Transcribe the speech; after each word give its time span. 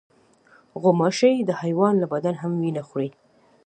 غوماشې 0.81 1.31
د 1.49 1.51
حیوان 1.61 1.93
له 1.99 2.07
بدن 2.13 2.35
هم 2.41 2.51
وینه 2.61 2.81
خوري. 2.87 3.09